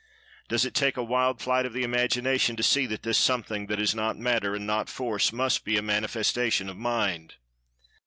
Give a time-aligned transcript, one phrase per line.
[0.47, 3.79] Does it take a wild flight of the imagination to see that this Something, that
[3.79, 7.35] is not Matter, and nor Force, must be a manifestation of Mind?